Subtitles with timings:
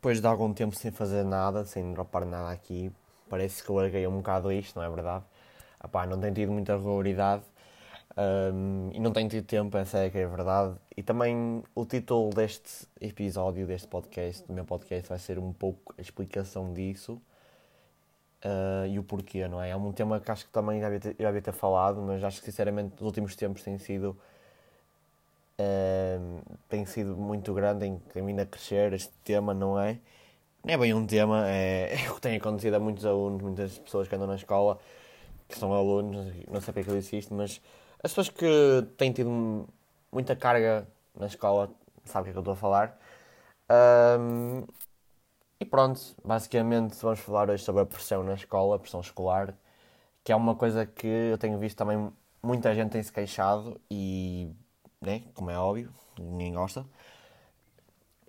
[0.00, 2.90] depois de algum tempo sem fazer nada, sem dropar nada aqui,
[3.28, 5.22] parece que eu larguei um bocado isto, não é verdade?
[5.84, 7.42] Epá, não tenho tido muita regularidade
[8.16, 10.74] um, e não tenho tido tempo, essa é que é a verdade.
[10.96, 15.94] E também o título deste episódio, deste podcast, do meu podcast, vai ser um pouco
[15.98, 17.20] a explicação disso
[18.42, 19.68] uh, e o porquê, não é?
[19.68, 22.46] É um tema que acho que também já havia, ter, ter falado, mas acho que
[22.46, 24.16] sinceramente nos últimos tempos tem sido
[25.60, 29.98] Uh, tem sido muito grande em, vindo a crescer este tema, não é?
[30.64, 33.78] Não é bem um tema, é, é o que tem acontecido a muitos alunos, muitas
[33.78, 34.78] pessoas que andam na escola,
[35.48, 37.60] que são alunos, não sei porque é que eu disse isto, mas
[38.02, 38.46] as pessoas que
[38.96, 39.68] têm tido
[40.12, 41.70] muita carga na escola
[42.04, 42.98] sabem o que é que eu estou a falar.
[44.20, 44.64] Um,
[45.60, 49.54] e pronto, basicamente vamos falar hoje sobre a pressão na escola, a pressão escolar,
[50.24, 52.10] que é uma coisa que eu tenho visto também
[52.42, 54.52] muita gente tem se queixado e
[55.00, 55.22] né?
[55.34, 56.84] como é óbvio, ninguém gosta.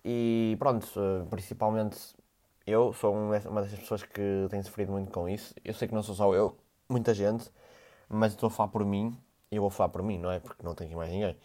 [0.03, 0.87] E pronto,
[1.29, 1.97] principalmente
[2.65, 5.53] eu sou uma dessas pessoas que tem sofrido muito com isso.
[5.63, 6.57] Eu sei que não sou só eu,
[6.89, 7.49] muita gente,
[8.09, 9.17] mas estou a falar por mim
[9.51, 10.39] e eu vou falar por mim, não é?
[10.39, 11.37] Porque não tenho mais ninguém.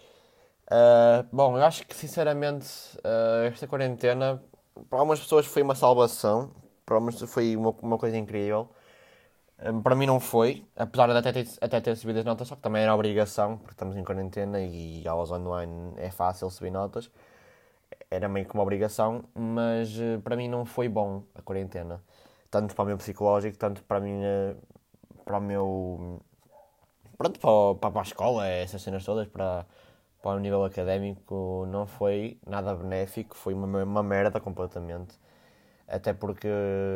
[0.67, 2.67] Uh, bom, eu acho que sinceramente
[2.99, 4.43] uh, esta quarentena
[4.91, 6.51] para algumas pessoas foi uma salvação,
[6.85, 8.69] para algumas foi uma, uma coisa incrível.
[9.59, 12.57] Hum, para mim não foi, apesar de até ter, até ter subido as notas, só
[12.57, 17.11] que também era obrigação, porque estamos em quarentena e aulas online é fácil subir notas.
[18.11, 22.03] Era meio que uma obrigação, mas eh, para mim não foi bom a quarentena.
[22.51, 24.57] Tanto para o meu psicológico, tanto para, a minha,
[25.25, 26.21] para o meu.
[27.19, 29.67] Pronto, para, para a escola, essas cenas todas, para,
[30.23, 35.15] para o nível académico, não foi nada benéfico, foi uma, uma merda completamente.
[35.89, 36.49] Até porque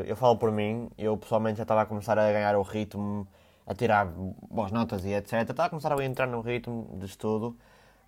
[0.06, 3.26] eu falo por mim, eu pessoalmente já estava a começar a ganhar o ritmo,
[3.66, 5.42] a tirar boas notas e etc.
[5.42, 7.56] Estava a começar a entrar no ritmo de estudo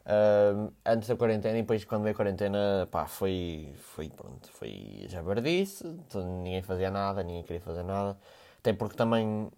[0.06, 5.06] uh, antes da quarentena e depois quando veio a quarentena, pá, foi, foi pronto, foi
[5.08, 5.84] jabardice,
[6.42, 8.16] ninguém fazia nada, ninguém queria fazer nada.
[8.58, 9.50] Até porque também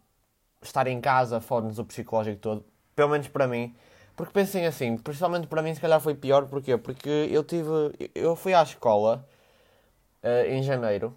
[0.62, 3.75] estar em casa fode-nos o psicológico todo, pelo menos para mim.
[4.16, 6.77] Porque pensem assim, principalmente para mim se calhar foi pior, porquê?
[6.77, 7.69] Porque eu tive,
[8.15, 9.27] eu fui à escola
[10.22, 11.15] uh, em janeiro.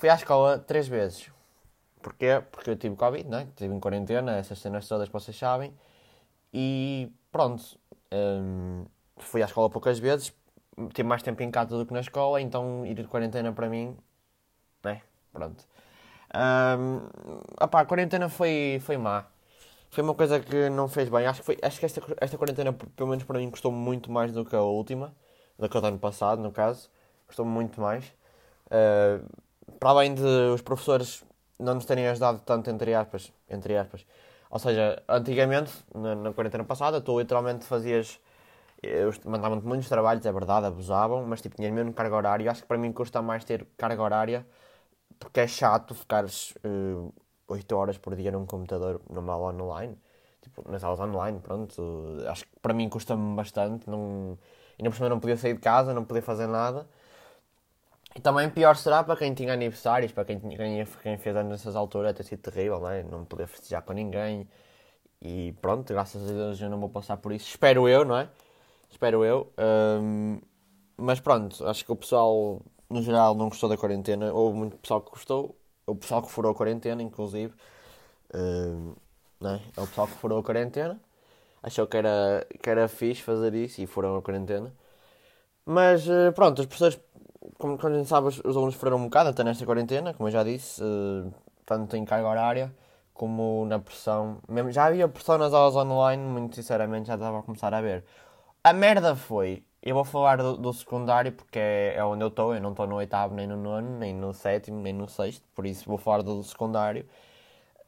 [0.00, 1.30] Fui à escola três vezes.
[2.00, 2.42] Porquê?
[2.50, 3.46] Porque eu tive Covid, né?
[3.50, 5.74] Estive em quarentena, essas cenas todas que vocês sabem.
[6.54, 7.78] E pronto.
[8.10, 8.86] Um,
[9.18, 10.32] fui à escola poucas vezes.
[10.94, 13.94] Tive mais tempo em casa do que na escola, então ir de quarentena para mim.
[14.82, 15.02] Né?
[15.34, 15.68] Pronto.
[16.34, 17.02] Um,
[17.62, 19.26] opá, a quarentena foi, foi má.
[19.90, 21.26] Foi uma coisa que não fez bem.
[21.26, 24.32] Acho que, foi, acho que esta, esta quarentena, pelo menos para mim, custou muito mais
[24.32, 25.14] do que a última.
[25.58, 26.88] Do que o ano passado, no caso.
[27.26, 28.06] Custou muito mais.
[28.68, 29.28] Uh,
[29.78, 30.22] para além de
[30.54, 31.24] os professores
[31.58, 34.06] não nos terem ajudado tanto, entre aspas, entre aspas.
[34.50, 38.18] Ou seja, antigamente, na, na quarentena passada, tu literalmente fazias.
[39.26, 42.50] Mandavam-te muitos trabalhos, é verdade, abusavam, mas tipo, tinhas mesmo carga horária.
[42.50, 44.46] Acho que para mim custa mais ter carga horária
[45.18, 49.98] porque é chato ficares uh, eh, 8 horas por dia num computador numa aula online.
[50.40, 51.82] Tipo, nas aulas online, pronto.
[52.28, 53.88] Acho que para mim custa-me bastante.
[53.88, 54.38] Não,
[54.78, 56.88] ainda por cima não podia sair de casa, não podia fazer nada.
[58.14, 61.76] E também pior será para quem tinha aniversários, para quem, quem, quem fez anos nessas
[61.76, 63.02] alturas, ter sido terrível, não é?
[63.28, 64.48] Poder festejar com ninguém.
[65.22, 67.48] E pronto, graças a Deus eu não vou passar por isso.
[67.48, 68.28] Espero eu, não é?
[68.90, 69.52] Espero eu.
[70.02, 70.40] Um,
[70.96, 74.32] mas pronto, acho que o pessoal, no geral, não gostou da quarentena.
[74.32, 75.56] Houve muito pessoal que gostou.
[75.86, 77.54] O pessoal que furou a quarentena, inclusive.
[78.34, 78.94] Um,
[79.42, 79.60] é?
[79.76, 81.00] é o pessoal que furou a quarentena.
[81.62, 84.74] Achou que era, que era fixe fazer isso e foram a quarentena.
[85.64, 86.98] Mas eh, pronto, as pessoas
[87.60, 90.42] como, a gente sabe, os, alunos foram um bocado até nesta quarentena, como eu já
[90.42, 91.32] disse, uh,
[91.66, 92.74] tanto em carga horária
[93.14, 94.38] como na pressão.
[94.48, 98.04] Mesmo, já havia pressão nas aulas online, muito sinceramente já estava a começar a ver.
[98.64, 102.54] A merda foi, eu vou falar do, do secundário porque é, é onde eu estou,
[102.54, 105.66] eu não estou no oitavo, nem no nono, nem no sétimo, nem no sexto, por
[105.66, 107.06] isso vou falar do secundário.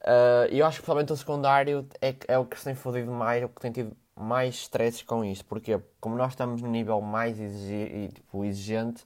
[0.03, 3.43] Uh, eu acho que provavelmente o secundário é, é o que se tem fodido mais,
[3.43, 5.45] é o que tem tido mais stress com isso.
[5.45, 7.37] Porque como nós estamos no nível mais
[8.15, 9.05] tipo, exigente,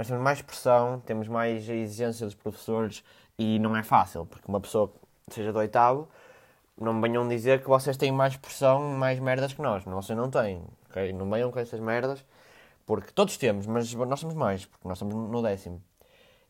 [0.00, 3.04] nós temos mais pressão, temos mais exigência dos professores
[3.38, 4.90] e não é fácil, porque uma pessoa
[5.28, 6.08] que seja do oitavo,
[6.80, 9.84] não me venham dizer que vocês têm mais pressão, mais merdas que nós.
[9.84, 11.12] Vocês não têm, ok?
[11.12, 12.24] Não venham com essas merdas,
[12.86, 15.82] porque todos temos, mas nós temos mais, porque nós estamos no décimo.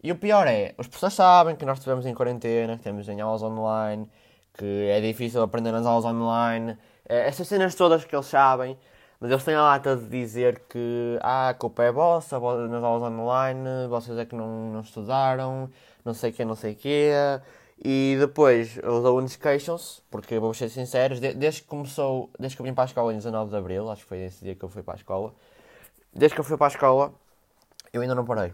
[0.01, 3.21] E o pior é, os professores sabem que nós estivemos em quarentena, que temos em
[3.21, 4.09] aulas online,
[4.55, 8.79] que é difícil aprender nas aulas online, eh, essas cenas todas que eles sabem,
[9.21, 13.13] mas eles têm a lata de dizer que ah, a culpa é vossa, nas aulas
[13.13, 15.71] online, vocês é que não, não estudaram,
[16.05, 17.13] não sei o que, não sei o que.
[17.85, 22.67] E depois os alunos queixam-se, porque vou ser sinceros, desde que começou, desde que eu
[22.67, 24.69] vim para a escola em 19 de Abril, acho que foi esse dia que eu
[24.69, 25.35] fui para a escola,
[26.13, 27.13] desde que eu fui para a escola,
[27.93, 28.53] eu ainda não parei.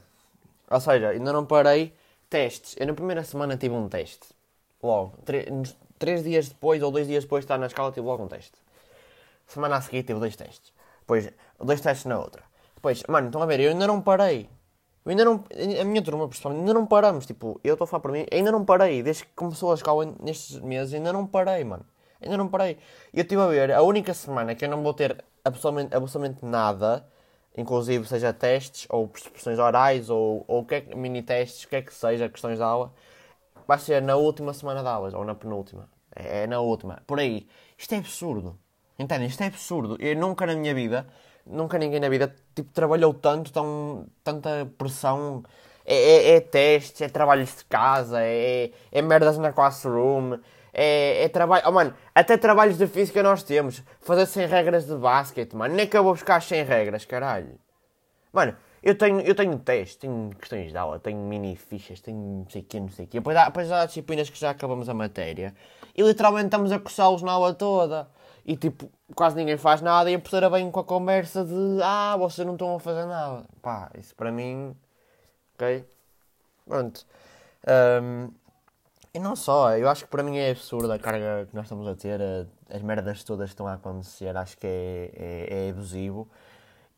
[0.70, 1.92] Ou seja, ainda não parei
[2.28, 2.74] testes.
[2.78, 4.28] Eu na primeira semana tive um teste.
[4.82, 5.14] Logo.
[5.24, 8.28] Três, três dias depois ou dois dias depois de estar na escola tive logo um
[8.28, 8.58] teste.
[9.46, 10.72] Semana a seguir tive dois testes.
[11.00, 12.42] Depois, dois testes na outra.
[12.74, 14.48] Depois, mano, estão a ver, eu ainda não parei.
[15.04, 15.44] Eu ainda não.
[15.80, 17.26] A minha turma, pessoal, ainda não paramos.
[17.26, 19.02] Tipo, eu estou a falar para mim, ainda não parei.
[19.02, 21.86] Desde que começou a escola nestes meses, ainda não parei, mano.
[22.20, 22.78] Ainda não parei.
[23.14, 27.06] Eu estive a ver, a única semana que eu não vou ter absolutamente, absolutamente nada,
[27.56, 31.82] inclusive seja testes, ou expressões orais, ou, ou que é, mini testes, o que é
[31.82, 32.92] que seja, questões de aula,
[33.66, 35.88] vai ser na última semana de aulas, ou na penúltima.
[36.14, 37.02] É, é na última.
[37.06, 37.46] Por aí.
[37.78, 38.58] Isto é absurdo.
[38.98, 39.28] Entendem?
[39.28, 39.96] Isto é absurdo.
[40.00, 41.06] Eu nunca na minha vida,
[41.46, 45.42] nunca ninguém na vida, tipo, trabalhou tanto, tão, tanta pressão.
[45.84, 50.36] É, é, é testes, é trabalhos de casa, é, é merdas na classroom,
[50.74, 51.62] é, é trabalho.
[51.66, 53.82] Oh, mano, até trabalhos de física nós temos.
[54.00, 55.74] Fazer sem regras de basquete, mano.
[55.74, 57.58] Nem que eu vou buscar sem regras, caralho.
[58.32, 62.50] Mano, eu tenho, eu tenho testes, tenho questões de aula, tenho mini fichas, tenho não
[62.50, 63.18] sei o quê, não sei o quê.
[63.18, 65.54] Depois há, depois há disciplinas que já acabamos a matéria
[65.96, 68.08] e literalmente estamos a coçá-los na aula toda.
[68.46, 72.16] E tipo, quase ninguém faz nada e a professora vem com a conversa de Ah,
[72.16, 73.44] vocês não estão a fazer nada.
[73.60, 74.76] Pá, isso para mim.
[75.54, 75.84] Ok?
[76.64, 77.04] Pronto.
[77.66, 78.30] Um,
[79.12, 81.88] e não só, eu acho que para mim é absurda a carga que nós estamos
[81.88, 82.20] a ter,
[82.70, 86.28] as merdas todas que estão a acontecer, acho que é, é, é abusivo.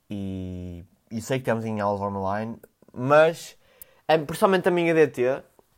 [0.09, 2.57] E, e sei que estamos em aulas online,
[2.93, 3.57] mas,
[4.27, 5.27] principalmente a minha DT,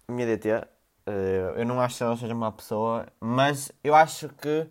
[0.08, 0.50] a minha DT,
[1.06, 4.68] eh, eu não acho que ela seja uma pessoa, mas eu acho que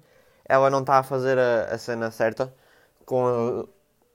[0.50, 2.52] ela não está a fazer a, a cena certa
[3.06, 3.68] com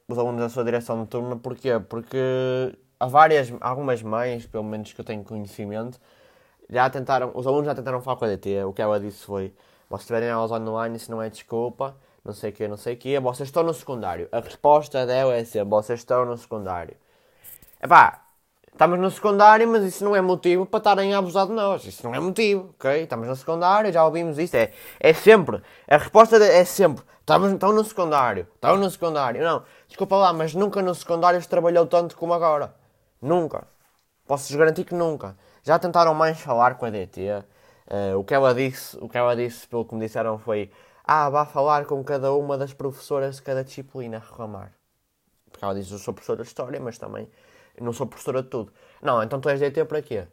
[0.08, 1.40] os alunos da sua direção de turno.
[1.40, 1.80] Porquê?
[1.80, 6.00] Porque há várias, algumas mães, pelo menos que eu tenho conhecimento,
[6.70, 8.66] já tentaram, os alunos já tentaram falar com a DT.
[8.66, 9.54] O que ela disse foi:
[9.90, 12.98] vocês tiverem aulas online, isso não é desculpa, não sei o que, não sei o
[12.98, 14.28] que, vocês estão no secundário.
[14.32, 16.98] A resposta dela é ser: vocês estão no secundário.
[17.82, 18.25] Epá,
[18.76, 21.86] Estamos no secundário, mas isso não é motivo para estarem a abusar de nós.
[21.86, 23.04] Isso não é motivo, ok?
[23.04, 24.56] Estamos no secundário, já ouvimos isto.
[24.56, 25.62] É, é sempre.
[25.88, 27.02] A resposta é sempre.
[27.22, 28.46] Estamos, estão no secundário.
[28.54, 29.42] Estão no secundário.
[29.42, 32.76] Não, desculpa lá, mas nunca no secundário se trabalhou tanto como agora.
[33.22, 33.66] Nunca.
[34.28, 35.38] Posso-vos garantir que nunca.
[35.64, 37.30] Já tentaram mais falar com a DT.
[37.30, 37.44] Uh,
[37.88, 40.70] eh, o, que ela disse, o que ela disse, pelo que me disseram, foi:
[41.02, 44.74] Ah, vá falar com cada uma das professoras de cada disciplina reclamar.
[45.50, 47.30] Porque ela disse: Eu sou professora de História, mas também
[47.80, 48.72] não sou professora de tudo.
[49.02, 50.28] Não, então tu és DT para quê?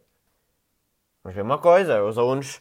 [1.22, 2.60] Mas ver uma coisa, os alunos.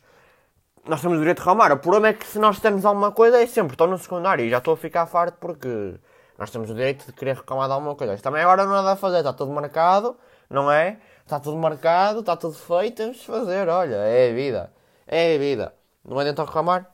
[0.85, 1.71] Nós temos o direito de reclamar.
[1.71, 4.49] O problema é que se nós temos alguma coisa é sempre, estou no secundário e
[4.49, 5.95] já estou a ficar farto porque
[6.37, 8.15] nós temos o direito de querer reclamar de alguma coisa.
[8.15, 10.17] Isto também agora não há nada a fazer, está tudo marcado,
[10.49, 10.97] não é?
[11.23, 14.73] Está tudo marcado, está tudo feito, temos de fazer, olha, é a vida.
[15.05, 15.73] É a vida.
[16.03, 16.89] Não adianta reclamar?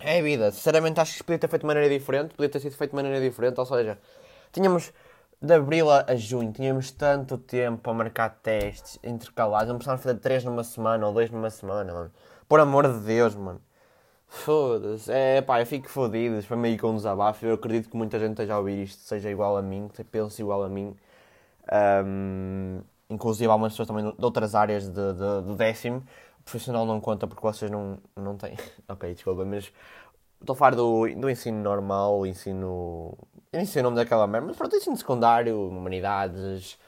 [0.00, 0.50] É a vida.
[0.52, 3.20] Sinceramente acho que podia ter feito de maneira diferente, podia ter sido feito de maneira
[3.20, 3.98] diferente, ou seja,
[4.52, 4.92] tínhamos
[5.46, 9.68] de abril a, junho tínhamos tanto tempo para marcar testes intercalados.
[9.68, 12.12] Não precisávamos fazer 3 numa semana ou 2 numa semana, mano.
[12.48, 13.60] Por amor de Deus, mano.
[14.28, 15.10] Foda-se.
[15.10, 16.42] É pá, eu fico fodido.
[16.46, 17.46] Para meio com um desabafo.
[17.46, 20.42] Eu acredito que muita gente esteja a ouvir isto, seja igual a mim, que pense
[20.42, 20.96] igual a mim.
[22.04, 25.98] Um, inclusive, algumas pessoas também de outras áreas do décimo.
[26.40, 28.56] O profissional não conta porque vocês não, não têm.
[28.88, 29.72] ok, desculpa, mas
[30.40, 33.16] estou a falar do, do ensino normal, ensino
[33.52, 36.78] eu nem sei o nome daquela merda, mas pronto, ensino secundário, humanidades,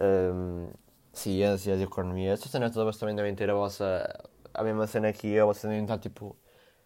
[0.00, 0.68] um,
[1.12, 4.06] ciências, economia, essas cenas todas também devem ter a vossa.
[4.52, 6.36] a mesma cena que eu, vocês devem estar tipo.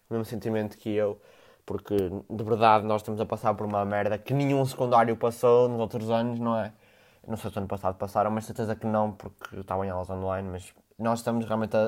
[0.09, 1.19] o mesmo sentimento que eu,
[1.65, 1.95] porque
[2.29, 6.09] de verdade nós estamos a passar por uma merda que nenhum secundário passou nos outros
[6.09, 6.73] anos, não é?
[7.27, 10.47] Não sei se ano passado passaram, mas certeza que não, porque estavam em aulas online,
[10.49, 11.87] mas nós estamos realmente a,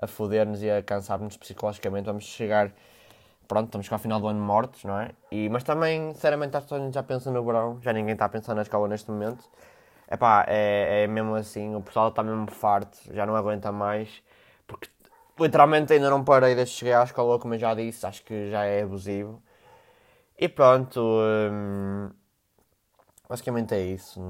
[0.00, 2.72] a, a foder-nos e a cansar-nos psicologicamente, vamos chegar
[3.46, 5.10] pronto, estamos cá ao final do ano mortos, não é?
[5.30, 8.26] E, mas também, sinceramente, acho que a gente já pensa no verão, já ninguém está
[8.26, 9.44] a pensar na escola neste momento.
[10.10, 14.22] Epá, é, é mesmo assim, o pessoal está mesmo farto, já não aguenta mais,
[14.66, 14.88] porque
[15.38, 18.64] literalmente ainda não parei desde cheguei à escola, como eu já disse, acho que já
[18.64, 19.42] é abusivo.
[20.38, 22.10] E pronto, hum,
[23.28, 24.20] basicamente é isso.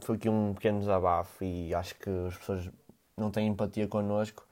[0.00, 2.70] Foi aqui um pequeno desabafo e acho que as pessoas
[3.16, 4.46] não têm empatia connosco,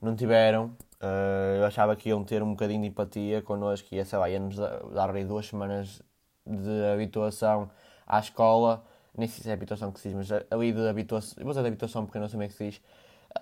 [0.00, 4.18] não tiveram, Uh, eu achava que iam ter um bocadinho de empatia connosco e, sei
[4.18, 6.02] lá, ia-nos dar aí duas semanas
[6.46, 7.70] de habituação
[8.06, 8.84] à escola.
[9.16, 11.42] Nem sei se é habituação que se diz, mas ali de habituação.
[11.42, 12.82] Vou dizer de habituação porque não sei como é que se diz.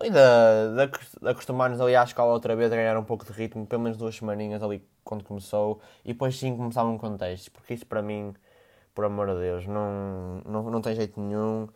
[0.00, 0.16] Ali de,
[1.22, 3.98] de, acostumar-nos ali à escola outra vez a ganhar um pouco de ritmo, pelo menos
[3.98, 5.80] duas semaninhas ali quando começou.
[6.04, 8.34] E depois sim começavam com testes, porque isso para mim,
[8.94, 11.68] por amor de Deus, não, não, não tem jeito nenhum.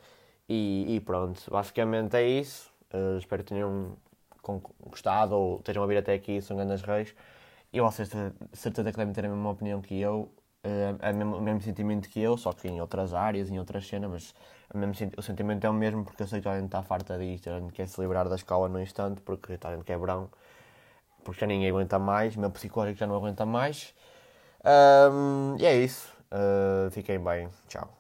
[0.49, 2.73] E, e pronto, basicamente é isso.
[2.93, 3.97] Uh, espero que tenham
[4.81, 7.15] gostado ou estejam a vir até aqui, são grandes reis.
[7.73, 8.11] E vocês,
[8.53, 10.31] certeza que devem ter a mesma opinião que eu.
[11.01, 13.87] é o mesmo, o mesmo sentimento que eu, só que em outras áreas, em outras
[13.87, 14.35] cenas, mas
[14.75, 17.19] o, mesmo, o sentimento é o mesmo porque eu sei que a gente está farta
[17.19, 20.31] disto, a gente quer se livrar da escola no instante, porque a gente quer verão,
[21.25, 23.95] porque já ninguém aguenta mais, meu psicológico já não aguenta mais.
[24.65, 26.13] Um, e é isso.
[26.33, 27.49] Uh, fiquem bem.
[27.69, 27.98] Tchau.